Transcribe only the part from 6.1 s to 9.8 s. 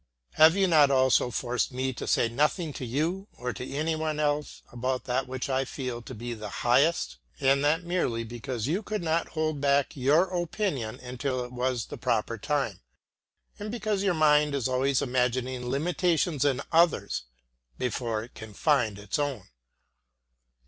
be the highest? And that merely because you could not hold